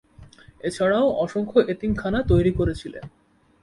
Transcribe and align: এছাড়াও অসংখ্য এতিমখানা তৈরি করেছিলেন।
এছাড়াও 0.63 1.07
অসংখ্য 1.23 1.59
এতিমখানা 1.67 2.19
তৈরি 2.23 2.51
করেছিলেন। 2.51 3.05